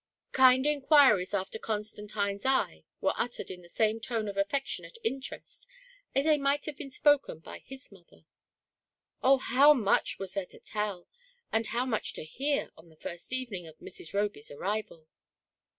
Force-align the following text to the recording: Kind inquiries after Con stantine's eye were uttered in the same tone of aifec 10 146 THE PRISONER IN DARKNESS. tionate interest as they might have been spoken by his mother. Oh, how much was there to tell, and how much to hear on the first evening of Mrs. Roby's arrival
Kind 0.31 0.65
inquiries 0.65 1.31
after 1.31 1.59
Con 1.59 1.81
stantine's 1.83 2.43
eye 2.43 2.85
were 3.01 3.13
uttered 3.17 3.51
in 3.51 3.61
the 3.61 3.69
same 3.69 3.99
tone 3.99 4.27
of 4.27 4.35
aifec 4.35 4.65
10 4.65 4.83
146 4.97 4.97
THE 5.03 5.03
PRISONER 5.03 5.03
IN 5.03 5.13
DARKNESS. 5.13 5.13
tionate 5.13 5.15
interest 5.35 5.67
as 6.15 6.25
they 6.25 6.37
might 6.39 6.65
have 6.65 6.75
been 6.77 6.89
spoken 6.89 7.37
by 7.37 7.59
his 7.59 7.91
mother. 7.91 8.25
Oh, 9.21 9.37
how 9.37 9.75
much 9.75 10.17
was 10.17 10.33
there 10.33 10.47
to 10.47 10.59
tell, 10.59 11.07
and 11.51 11.67
how 11.67 11.85
much 11.85 12.13
to 12.13 12.23
hear 12.23 12.71
on 12.75 12.89
the 12.89 12.95
first 12.95 13.31
evening 13.31 13.67
of 13.67 13.77
Mrs. 13.77 14.11
Roby's 14.11 14.49
arrival 14.49 15.07